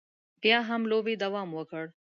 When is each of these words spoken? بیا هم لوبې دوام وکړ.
بیا 0.41 0.59
هم 0.69 0.81
لوبې 0.91 1.13
دوام 1.23 1.49
وکړ. 1.53 1.85